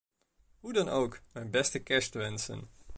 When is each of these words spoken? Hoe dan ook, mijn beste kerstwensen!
Hoe 0.59 0.73
dan 0.73 0.89
ook, 0.89 1.21
mijn 1.31 1.49
beste 1.51 1.79
kerstwensen! 1.79 2.67